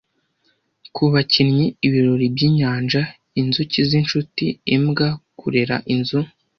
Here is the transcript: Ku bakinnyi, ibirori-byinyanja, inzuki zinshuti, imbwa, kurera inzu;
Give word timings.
Ku 0.95 1.03
bakinnyi, 1.13 1.65
ibirori-byinyanja, 1.85 3.01
inzuki 3.39 3.79
zinshuti, 3.89 4.45
imbwa, 4.75 5.07
kurera 5.39 5.75
inzu; 5.93 6.19